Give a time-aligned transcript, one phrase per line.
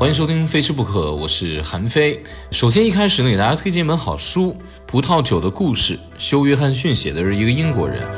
[0.00, 2.18] 欢迎收听《非吃不可》，我是韩非。
[2.50, 4.44] 首先一开始呢，给大家推荐一本好书
[4.86, 8.08] 《葡萄酒的故事》，休·约翰逊写的是一个英国人。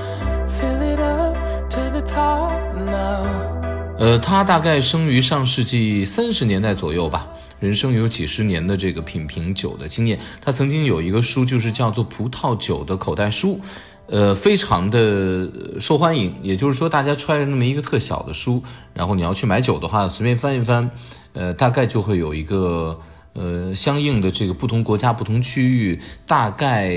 [3.99, 7.27] 呃，他大概生于上世纪三十年代左右吧，
[7.59, 10.21] 人生有几十年的这个品评酒的经验。
[10.41, 13.59] 他曾经有一个书，就是叫做《葡萄酒的口袋书》。
[14.13, 15.49] 呃，非常的
[15.81, 18.63] 受欢迎，也就是说，大家揣着那么一个特小的书，
[18.93, 20.91] 然后你要去买酒的话，随便翻一翻，
[21.33, 23.01] 呃，大概就会有一个
[23.35, 26.95] 呃相应的这个不同国家、不同区域，大概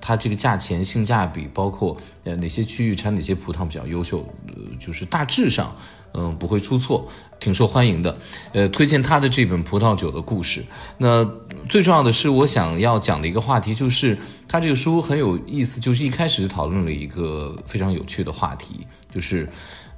[0.00, 5.74] 它这个价钱、性价比，包括呃哪些区域产哪些葡萄比较优秀，呃，就是大致上。
[6.14, 7.06] 嗯，不会出错，
[7.38, 8.18] 挺受欢迎的。
[8.52, 10.62] 呃，推荐他的这本《葡萄酒的故事》。
[10.96, 11.22] 那
[11.68, 19.46] 最重要的是，我想要讲的一个话题就是，他这个书很有意思，就是一开始就讨论了一个非常有趣的话题，就是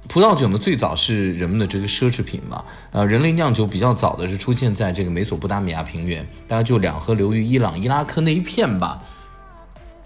[0.07, 2.63] 葡萄酒呢最早是人们的这个奢侈品嘛。
[2.91, 9.01] 呃，人类酿酒比较早的是出现在这个美索不达米亚平原，大概就两河流域、伊朗、伊拉克那一片吧。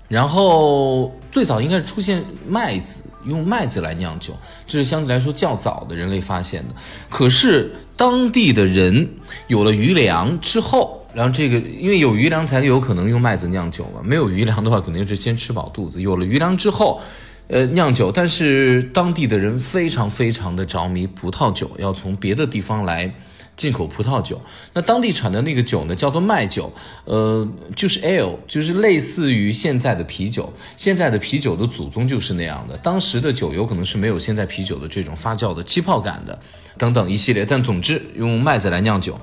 [0.08, 4.34] 然后最早应该是出现麦子，用麦子来酿酒，
[4.68, 6.76] 这是相对来说较早的人类发现的。
[7.10, 9.10] 可是当地的人
[9.48, 16.00] 有了余粮之后，然后这个因为有余粮才有可能用麦子酿酒嘛，没有余粮的话肯定是先吃饱肚子。
[16.00, 17.02] 有了余粮之后，
[17.48, 23.14] 呃，酿酒，但是当地的人非常非常的着迷葡萄酒，要从别的地方来。
[23.58, 24.42] 进口葡萄酒，
[24.74, 26.70] 那当地产的那个酒呢，叫做麦酒，
[27.06, 30.52] 呃，就是 ale，就是类似于现在的啤酒。
[30.76, 32.78] 现在的啤酒的祖宗就是那样的。
[32.80, 36.38] 当时的酒有可能是没有现在啤酒的这种发酵的气泡感的，
[36.78, 37.46] 等等一系列。
[37.46, 39.18] 但总之，用麦子来酿酒，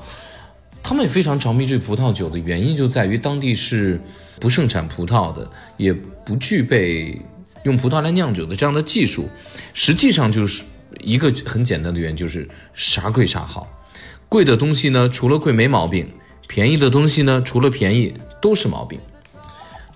[0.82, 4.00] 他们也非常着迷这葡萄酒的原因就在于当地是
[4.40, 7.20] 不盛产葡萄的，也不具备
[7.64, 9.28] 用葡萄来酿酒的这样的技术。
[9.74, 10.62] 实际上就是
[11.00, 13.68] 一个很简单的原因，就是啥贵啥好。
[14.28, 16.06] 贵的东西呢，除了贵没毛病；
[16.48, 18.98] 便宜的东西呢，除了便宜都是毛病。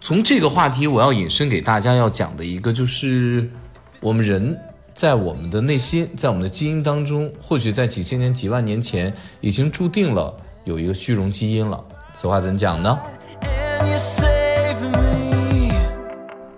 [0.01, 3.51] 从这个话题，我要引申给大家要讲的一个，就是
[4.01, 4.57] 我们人
[4.95, 11.83] 在我们的内心，在我们的基因当中，或许在几千年、几万年前已经注定了有一个虚荣基因了。
[12.13, 12.99] 此话怎讲呢？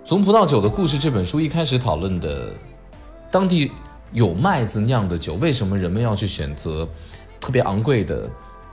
[0.09, 2.51] 从《葡萄酒的故事》这本书一开始讨论的，
[3.29, 3.71] 当地
[4.11, 6.89] 有麦子酿的酒，为什么人们要去选择？
[7.39, 8.27] 特别昂贵的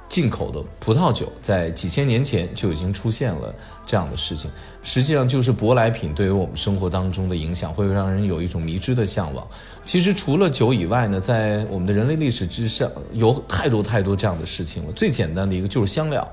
[0.08, 3.54] 进口的葡萄酒，在几千年前就已经出现了
[3.84, 4.50] 这样的事情。
[4.82, 9.46] 实际上，就是舶来品对于我们生活当中的影响，会让人有一种迷之的向往。
[9.84, 14.92] 其实，除了酒以外呢，在我们的人类历史之上，有太多太多这样的事情了。
[14.92, 16.26] 最简单的一个就是香料。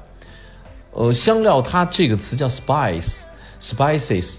[0.91, 4.37] 呃，香料它这个词叫 spice，spices，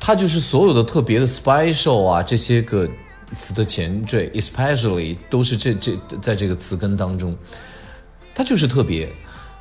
[0.00, 2.88] 它就是所有的特别的 special 啊这些个。
[3.34, 7.36] 词的前缀，especially 都是这这在这个词根当中，
[8.32, 9.10] 它就是特别。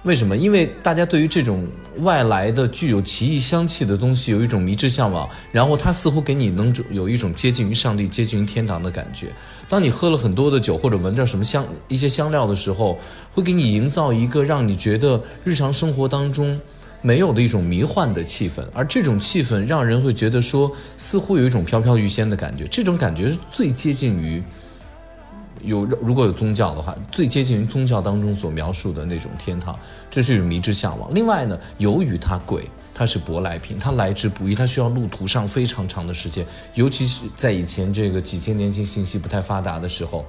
[0.04, 0.38] 为什么？
[0.38, 1.68] 因为大家对于这种
[2.02, 9.34] 外来的具有奇异香气的东西有一种迷之向往，然后它似乎给你能有一种接近于上帝、接近于天堂的感觉。
[9.68, 13.00] 当你喝了很多的酒或者闻着什么香一些香料的时候，
[13.34, 16.62] 会给你营造一个让你觉得日常生活当中。
[17.06, 22.66] 没有的一种迷幻的气氛，而这种气氛让人会觉得说，似乎有一种飘飘欲仙的感觉。
[22.66, 24.44] 这种感觉是最接近于
[25.62, 29.78] 有如果有宗教的话，最接近于宗教当中所描述的那种天堂。
[30.10, 31.14] 这是一种迷之向往。
[31.14, 40.26] 另外呢，由于它贵，它是舶来品，它来之不易，它需要路途上非常长的时间，尤其是在以前这个几千年前信息不太发达的时候，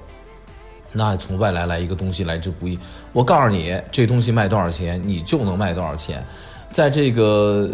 [0.93, 2.77] 那从外来来一个东西来之不易。
[3.13, 6.23] 我告诉你，这东西卖多少钱，你就能卖多少钱。
[6.71, 7.69] 在这个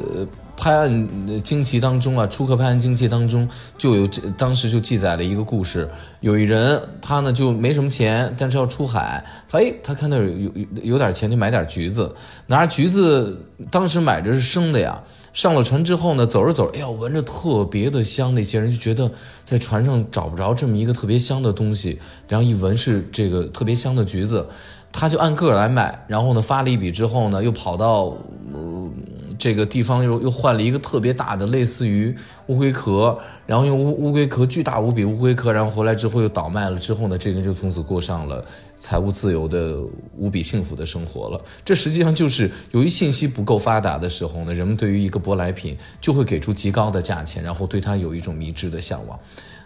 [0.55, 5.89] 拍案惊奇当中啊，出客拍案惊奇当中就有，当时就记载了一个故事。
[6.21, 9.25] 有一人，他呢就没什么钱，但是要出海。
[9.51, 10.51] 哎，他看到有有
[10.83, 12.15] 有点钱，就买点橘子。
[12.45, 13.37] 拿着橘子，
[13.71, 15.03] 当时买着是生的呀。
[15.33, 18.33] 上了船之后呢，走着走着，哎呀，闻着特别的香。
[18.35, 19.11] 那些人就觉得
[19.43, 24.47] 在船上找不着这么一个特别香的东西，然后一闻是这个特别香的橘子。
[24.93, 28.15] 他就按个来卖，然后呢发了一笔之后呢，又跑到
[28.53, 28.89] 呃
[29.37, 33.17] 这个地方又又换了一个特别大的类似于乌龟壳，
[33.47, 38.45] 然后用乌乌龟壳巨大无比乌龟壳，然后回来之后又倒卖了之后呢，这个人就从此过上了
[38.77, 39.81] 财务自由的
[40.15, 41.41] 无比幸福的生活了。
[41.65, 49.19] 这实际上就是由于信息不够发达的时候呢，人们对于一个舶来品就会给出极高的价钱，然后对它有一种迷之的向往。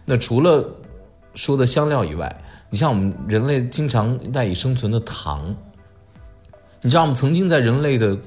[0.06, 0.66] 那除了
[1.36, 2.34] 说的香料以外，
[2.70, 5.56] 你像我们人类经常赖以生存的糖，
[6.82, 8.18] 你知道我们曾经在人类的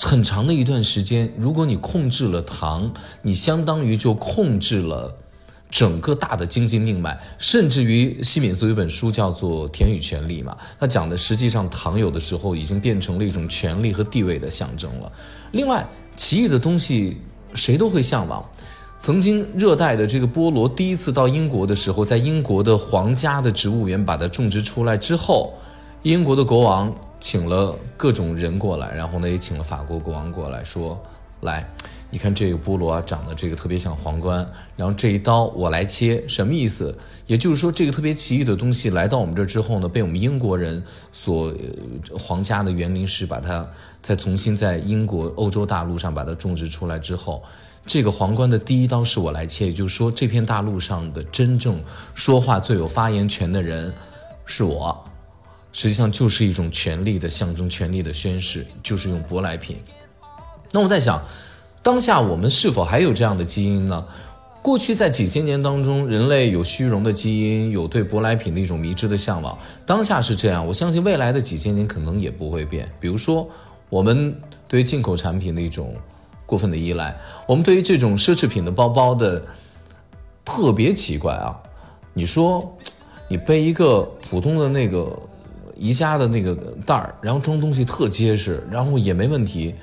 [0.00, 2.92] 很长的一段时间，如果你控制了糖，
[3.22, 5.12] 你相当于就控制了
[5.70, 15.12] 整个大的经济命脉，甚至于西敏寺有一本书叫做《田与权力》嘛，它讲的实际上糖有的时候已经变成了一种权力和地位的象征了。
[15.52, 17.18] 另外，奇异的东西
[17.54, 18.44] 谁都会向往。
[19.00, 25.54] 曾经热带的这个菠萝第一次到英国的时候，在英国的皇家的植物园把它种植出来之后，
[26.02, 31.02] 英国的国王请了各种人过来，然后呢也请了法国国王过来说
[31.40, 31.66] ：“来，
[32.10, 36.94] 你看这个菠萝啊，长得这个特别像皇冠，然后这一刀我来切，什么意思？
[37.26, 41.50] 也就是说，这个特别奇异的东西来到我们这之后呢，被我们英国人所
[42.18, 43.66] 皇家的园林师把它
[44.02, 47.42] 再重新在英国欧洲大陆上把它种植出来之后。”
[47.86, 51.82] 这个皇冠的第一刀是我来切，也就是说，这片大陆上的真正
[52.14, 53.92] 说话最有发言权的人
[54.44, 54.96] 是我，
[55.72, 59.78] 实际上就是一种权力的象征，权力的宣誓，就是用舶来品。
[60.70, 61.20] 那我在想，
[61.82, 64.04] 当下我们是否还有这样的基因呢？
[64.62, 69.58] 过去在几千年当中，人类有虚荣的基因，有对舶来品的一种迷之的向往。
[69.84, 72.88] 当下是这样，我相信未来的几千年可能也不会变。
[73.00, 73.48] 比如说，
[73.88, 74.38] 我们
[74.68, 75.96] 对进口产品的一种。
[76.50, 77.16] 过分的依赖，
[77.46, 79.40] 我们对于这种奢侈品的包包的
[80.44, 81.56] 特别奇怪啊！
[82.12, 82.76] 你说，
[83.28, 85.16] 你背一个普通的那个
[85.76, 86.52] 宜家的那个
[86.84, 89.76] 袋儿，然后装东西特结实，然后也没问题。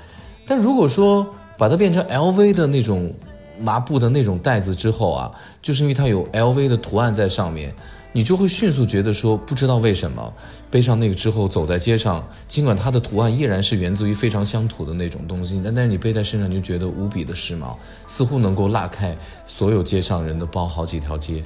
[0.46, 1.26] 但如果说
[1.56, 3.10] 把它变成 LV 的那种
[3.58, 5.32] 麻布的那种袋子之后啊，
[5.62, 7.74] 就是因为它有 LV 的图案在上面。
[8.18, 10.34] 你就会迅速觉得说，不知道为什么
[10.72, 17.76] 背上那个之后走在街上，尽管它的图案依然是源自于非常乡土的那种东西，但但是你背在身上，你就觉得无比的时髦，
[18.08, 19.16] 似乎能够拉开
[19.46, 21.44] 所有街上人的包好几条街。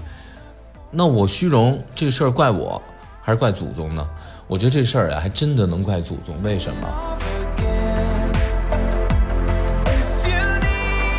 [0.90, 2.80] 那我虚荣这事儿怪我，
[3.20, 4.08] 还是怪祖宗呢？
[4.46, 6.34] 我觉得这事儿啊，还真的能怪祖宗。
[6.42, 7.18] 为什么？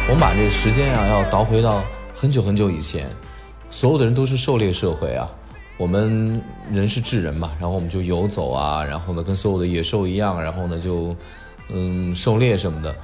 [0.09, 1.83] 我们把这个时间啊，要倒回到
[2.15, 3.07] 很久很久以前。
[3.69, 5.27] 所有的人都是狩猎社会啊，
[5.83, 6.41] 我们
[6.71, 11.13] 人是智人嘛，然后我们就游走啊，然后呢跟所有的野兽一样，然后呢就，
[11.73, 12.95] 嗯，狩猎什么的。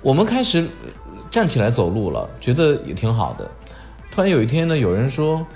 [0.00, 0.66] 我们开始
[1.30, 3.46] 站起来走路了，觉得也挺好的。
[4.10, 5.46] 突然有一天呢，有人说：“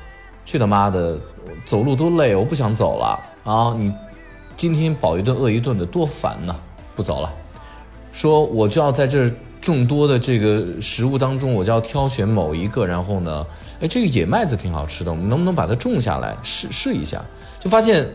[0.44, 1.18] 去他妈的，
[1.64, 3.74] 走路多累，我不想走了啊！
[3.78, 3.90] 你
[4.54, 6.54] 今天饱一顿饿一顿的多烦呐，
[6.94, 7.34] 不走了。”
[8.12, 13.46] 说我就要在这众多的这个食物当中，我就要挑选某一个，然后呢。
[13.80, 17.22] 哎，这个野麦子挺好吃的，我们能不能把它种下来试试一下？
[17.58, 18.06] 就发现，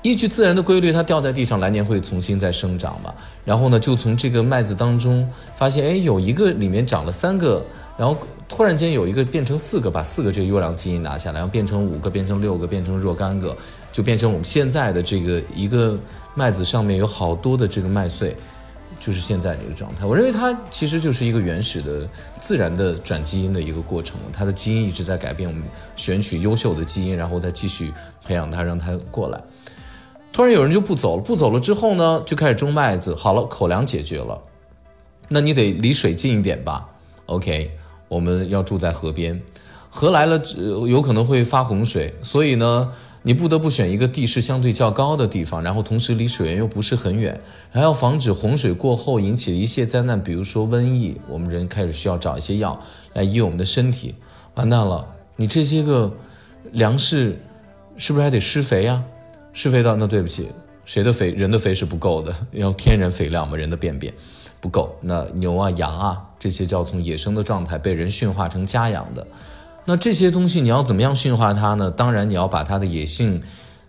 [0.00, 3.12] 依据自然的规律，它掉在地上，来年会重新再生长嘛。
[3.44, 7.64] 然后呢，就从这个麦子当中发现，哎，有一个里面长了三个，
[7.96, 8.16] 然后
[8.48, 13.56] 突然间有一个变成四个，把四个这个优良基因拿下来，然后变成五个，变成六个，变成若干个，
[13.90, 15.98] 就变成我们现在的这个一个
[16.34, 18.36] 麦子上面有好多的这个麦穗。
[19.04, 22.08] 就是现在这个状态，我认为它其实就是一个原始的、
[22.38, 24.16] 自然的转基因的一个过程。
[24.32, 25.64] 它的基因一直在改变，我们
[25.96, 27.92] 选取优秀的基因，然后再继续
[28.24, 29.40] 培养它，让它过来。
[30.32, 33.12] 突然有人就不走了，不走了之后呢，就开始种麦子。
[33.12, 34.40] 好了，口粮解决了，
[35.26, 36.88] 那你得离水近一点吧
[37.26, 37.72] ？OK，
[38.06, 39.42] 我们要住在河边，
[39.90, 40.40] 河来了
[40.88, 42.92] 有可能会发洪水，所以呢。
[43.24, 47.40] 你不得不选一个地势相对较高的地方，然后同时离水源又不是很远，
[47.70, 51.20] 还要防止洪水过后引起的一切灾难，比如说瘟疫。
[51.28, 52.80] 我们人开始需要找一些药
[53.12, 54.14] 来医我们的身体。
[54.54, 56.12] 完蛋了，你这些个
[56.72, 57.38] 粮食
[57.96, 59.02] 是不是还得施肥呀？
[59.52, 60.48] 施肥到那对不起，
[60.84, 61.30] 谁的肥？
[61.30, 64.12] 人的肥是不够的， 要天然肥料嘛，人的便便
[64.60, 64.96] 不够。
[65.00, 69.24] 那牛啊、羊啊这些就要从野生的状态被人驯化成家养的。
[69.84, 71.90] 那这些东西你要怎么样驯化它呢？
[71.90, 73.42] 当然你要把它的野性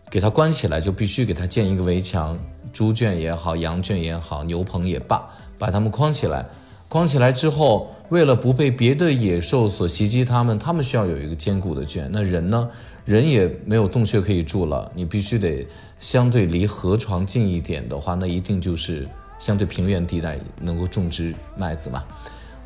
[0.10, 2.38] 给它关起来，就必须给它建一个围墙，
[2.72, 5.24] 猪圈也好，羊圈也好，牛棚也罢，
[5.58, 6.46] 把它们框起来。
[6.90, 12.10] 框起来之后，为了不被别的野兽所袭击，它们它们需要有一个坚固的圈。
[12.12, 12.70] 那人呢？
[13.06, 15.68] 人也没有洞穴可以住了，你必须得
[16.00, 19.06] 相对离河床近一点的话，那一定就是
[19.40, 22.02] 相对平原地带能够种植麦子嘛。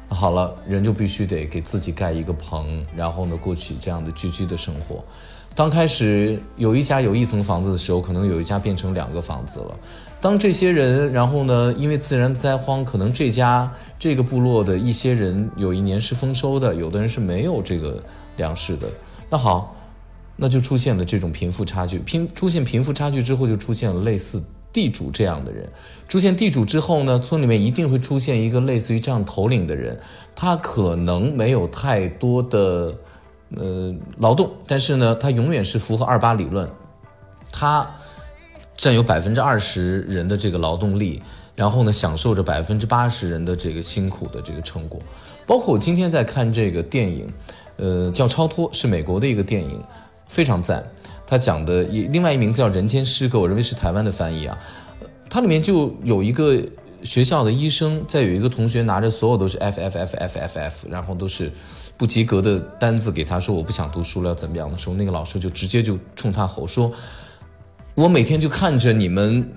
[0.10, 5.04] 好了，人就必须得给自己盖一个棚，然后呢，过起这样的居居的生活。
[5.54, 9.76] 刚开始有一家有一层房子的时候，可能有一家变成两个房子了。
[10.22, 18.02] 当这些人，然后呢，因为自然灾荒，可能这家这个部落的一些人有一年是丰收的，有的人是没有这个
[18.38, 18.88] 粮食的。
[19.30, 19.76] 那好，
[20.36, 22.00] 那就出现了这种贫富差距。
[22.00, 24.42] 贫出现贫富差距之后，就出现了类似。
[24.77, 25.67] 地主这样的人
[26.07, 30.00] 出现地主之后呢，村里面一定会出现一个类似于这样头领的人，
[30.36, 32.96] 他可能没有太多的
[33.55, 36.69] 呃劳动，但是呢，他永远是符合二八理论，
[37.51, 37.89] 他
[38.75, 41.24] 占有百分之二十人的这个劳动力，
[41.55, 45.01] 然后呢，享受着百分之八十人的这个辛苦的这个成果。
[45.48, 47.27] 包括我今天在看这个电影，
[47.77, 49.84] 呃，叫《超脱》，是美国的一个电影，
[50.27, 50.86] 非常赞。
[51.27, 54.57] 他讲的也另外一名字叫《人间失格》，我认为是台湾的翻译啊。
[55.29, 56.63] 它里面就有一个
[57.03, 61.51] 学校的医生，在有一个同学拿着所有都是 F F F F F F，然后都是
[61.98, 66.91] 不及格的单子给他说我不想读书了要怎么样的时候，那个老师就直接就冲他吼说
[67.93, 69.48] ：“我每天就看着你们。”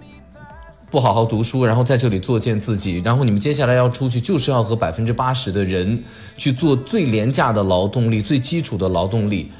[0.91, 6.03] 不好好读书，然后在这里作践自己，然后你们接下来要出去，就是要和百分之八十的人
[6.37, 9.53] 去做最廉价的劳动力、最基础的劳动力，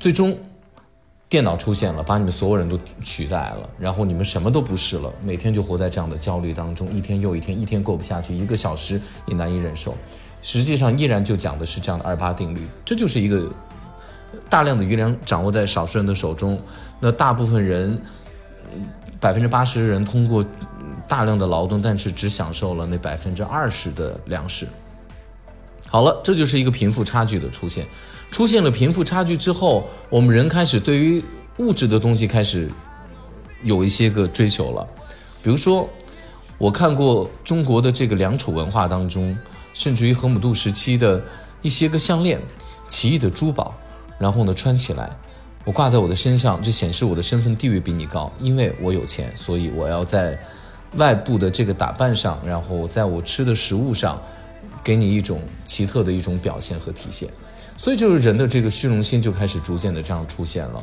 [0.00, 0.34] 最终
[1.28, 9.94] 电脑出现了，把你们所有人都取代了，然后你们什么都不是了，每天就活在这样的焦虑当中，一天又一天，一天过不下去，一个小时也难以忍受。
[10.42, 13.50] 实际上，依然就讲的是这样的二八定律，这就是一个
[14.48, 16.60] 大量的余粮掌握在少数人的手中，
[17.00, 18.00] 那大部分人。
[19.18, 20.44] 百分之八十的人通过
[21.08, 24.68] 大量的劳动，但是只享受了那百分之二十的粮食。
[25.88, 27.86] 好了，这就是一个贫富差距的出现。
[28.30, 31.22] 出现了贫富差距之后，我们人开始对于
[31.58, 32.70] 物质的东西开始
[33.62, 34.86] 有一些个追求了。
[35.42, 35.88] 比如说，
[36.58, 39.36] 我看过中国的这个良渚文化当中，
[39.72, 41.22] 甚至于河姆渡时期的
[41.62, 42.40] 一些个项链、
[42.88, 43.74] 奇异的珠宝，
[44.18, 45.10] 然后呢穿起来。
[45.64, 50.38] 我挂在我的身上，就显示我的身份地位比你高，因为我有钱，所以我要在
[50.96, 54.20] 外部的这个打扮上，然后在我吃的食物上，
[54.84, 57.28] 给你一种奇特的一种表现和体现。
[57.76, 60.82] 所以就是人的这个虚荣心就开始逐渐的这样出现了。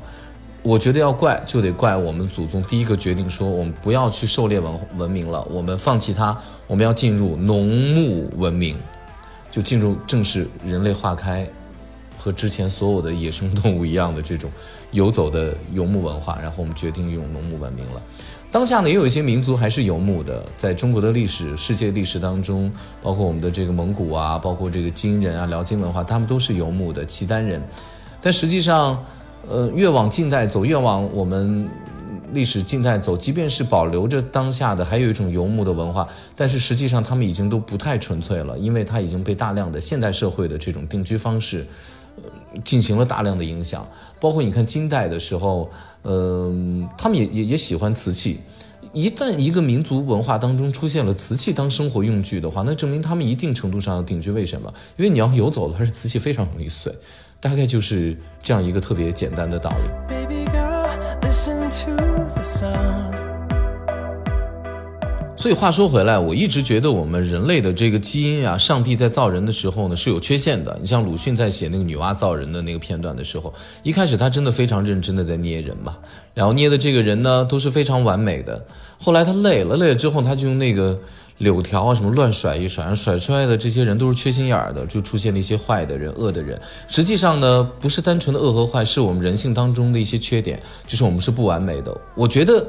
[0.62, 8.77] 我觉得要怪就得怪我们祖宗第一个决定说我们不要去狩猎文文明了，我们放弃它，我们要进入农牧文明，
[9.51, 11.47] 就进入正式人类化开。
[12.15, 14.50] 和之前所有的野生动物一样的这种
[14.91, 18.01] 游走的游牧文化，然后我们决定用农牧文明了。
[18.53, 27.60] 当下呢，也有一些民族还是游牧的，在中国的历史、世界历史当中，包括我们的这个蒙古啊，包括这个金人啊、辽金文化，他们都是游牧的契丹人。
[28.22, 29.03] 但实际上，
[29.50, 31.67] 呃，越往近代走，越往我们
[32.31, 41.65] 历史近代走，即便是保留着当下的，还有一种游牧的文化，但是实际上他们已经都不太纯粹了，因为它已经被大量的现代社会的这种定居方式。
[42.63, 43.88] 进行了大量的影响，
[44.20, 45.70] 包括你看金代的时候，
[46.03, 48.39] 嗯，他们也也也喜欢瓷器。
[48.93, 54.29] 一旦一个民族文化当中出现了瓷器当生活用具的话，那证明他们一定程度上要定居。
[54.29, 54.72] 为什么？
[54.98, 56.93] 因为你要游走的话，是瓷器非常容易碎，
[57.39, 59.77] 大概就是这样一个特别简单的道理。
[65.43, 70.73] 所以话说回来，我一直觉得我们人类的这个基因啊，上帝在造人的时候呢是有缺陷的。
[70.79, 75.97] 你像鲁迅在写那个女娲造人的那个片段的时候，一开始他真的非常认真的在捏人嘛，
[76.33, 78.65] 然后捏的这个人呢都是非常完美的。
[78.97, 80.97] 后来他累了，累了之后他就用那个
[81.39, 86.57] 柳条啊什么乱甩一甩，甩出来的这些人都是缺心眼儿的，就出现了一些坏的人、恶的人。
[86.88, 91.93] 实际上呢，不是单纯的恶和坏，是我们人性当中的一些缺点，就是我们是不完美的。
[92.15, 92.65] 我觉得。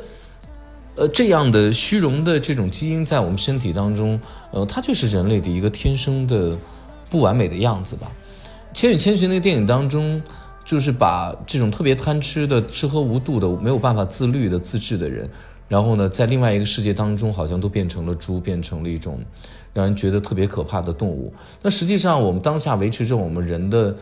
[0.96, 4.20] 呃，这样的虚荣的这种基因在我们身体当中，
[4.52, 6.56] 呃，它就是人类的一个天生的
[7.10, 8.12] 不完美的样子吧。
[8.76, 10.22] 《千与千寻》那个电影当中，
[10.64, 15.28] 就是把这种特别贪吃的、吃喝无度的、没有办法自律的、自制的人，
[15.66, 19.18] 然后呢，在另外一个世界当中，好像都变成了猪，变成了一种
[19.72, 21.34] 让人觉得特别可怕的动物。
[21.60, 23.96] 那实际上，我们当下维持着我们人的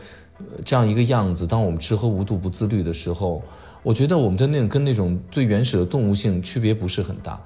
[0.63, 3.41] 这样一个样子，当我们吃喝无度、不自律的时候。
[3.83, 7.39] 我觉得我们的那种跟那种最原始的动物性区别不是很大，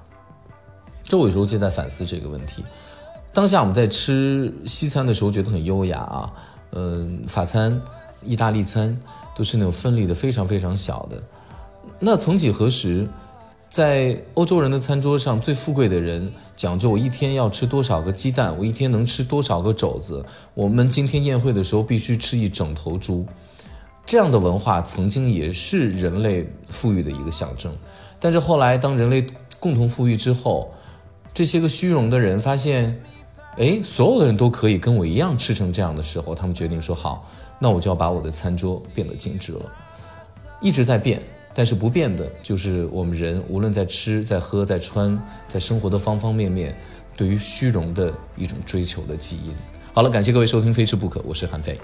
[1.02, 2.64] 这我有时候就在反思这个问题。
[3.32, 6.32] 当下我们在吃西餐的时候觉得很优雅啊，
[6.72, 7.80] 嗯，法餐、
[8.24, 8.96] 意大利餐
[9.36, 11.22] 都是那种分离的非常非常小的。
[11.98, 13.06] 那曾几何时，
[13.68, 20.24] 在欧洲人的餐桌上，最富贵的人讲究我一天要吃多少个鸡蛋，我一天能吃多少个肘子。
[20.54, 23.26] 我们今天宴会的时候必须吃一整头猪。
[24.08, 27.70] 这样的文化曾经也是人类富裕的一个象征，
[28.18, 29.26] 但是后来当人类
[29.60, 30.72] 共同富裕之后，
[31.34, 32.98] 这些个虚荣的人发现，
[33.58, 39.60] 哎，所有的人都可以跟我一样吃成这样的时候，他们决定说好，那我就要把我的餐桌变得精致了。
[40.62, 41.22] 一直在变，
[41.52, 46.74] 但是不变的就是我们人无论在吃、在喝、在穿、在生活的方方面面，
[47.14, 49.54] 对于虚荣的一种追求的基因。
[49.92, 51.78] 好了，感谢各位收听《非吃不可》，我是韩飞。